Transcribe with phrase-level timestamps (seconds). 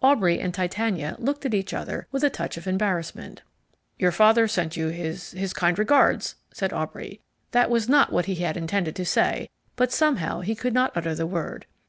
[0.00, 3.42] Aubrey and Titania looked at each other with a touch of embarrassment.
[3.98, 7.20] "Your father sent you his his kind regards," said Aubrey.
[7.50, 11.16] That was not what he had intended to say, but somehow he could not utter
[11.16, 11.66] the word.